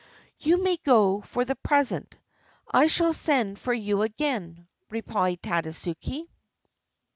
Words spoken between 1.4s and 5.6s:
the present. I shall send for you again," replied